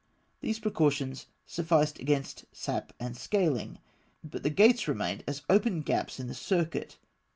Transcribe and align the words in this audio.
These 0.39 0.57
precautions 0.57 1.27
sufficed 1.45 1.99
against 1.99 2.45
sap 2.51 2.91
and 2.99 3.15
scaling; 3.15 3.77
but 4.23 4.41
the 4.41 4.49
gates 4.49 4.87
remained 4.87 5.23
as 5.27 5.43
open 5.47 5.81
gaps 5.83 6.19
in 6.19 6.25
the 6.25 6.33
circuit. 6.33 6.97